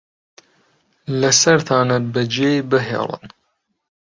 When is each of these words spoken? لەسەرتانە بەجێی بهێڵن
لەسەرتانە 1.19 1.97
بەجێی 2.13 2.59
بهێڵن 2.69 3.25